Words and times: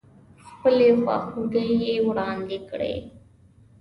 خپلې 0.47 0.87
خواخوږۍ 1.01 1.69
يې 1.83 1.93
واړندې 2.05 2.57
کړې. 2.69 2.93